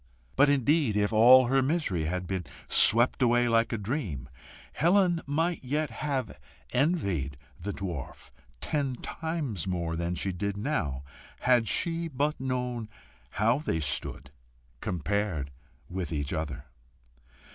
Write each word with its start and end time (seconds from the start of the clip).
But, 0.35 0.49
indeed, 0.49 0.97
if 0.97 1.13
all 1.13 1.45
her 1.45 1.61
misery 1.61 2.05
had 2.05 2.25
been 2.25 2.45
swept 2.67 3.21
away 3.21 3.47
like 3.47 3.71
a 3.71 3.77
dream, 3.77 4.29
Helen 4.73 5.21
might 5.27 5.63
yet 5.63 5.91
have 5.91 6.39
envied 6.73 7.37
the 7.59 7.71
dwarf 7.71 8.31
ten 8.61 8.95
times 8.95 9.67
more 9.67 9.95
than 9.95 10.15
she 10.15 10.31
did 10.31 10.57
now, 10.57 11.03
had 11.41 11.67
she 11.67 12.07
but 12.07 12.39
known 12.39 12.89
how 13.37 13.59
they 13.59 13.79
stood 13.79 14.31
compared 14.79 15.51
with 15.87 16.11
each 16.11 16.33
other. 16.33 16.65